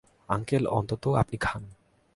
Uncle, 0.29 0.63
অন্তত 0.67 1.03
আপনি 1.07 1.37
খান। 1.37 1.63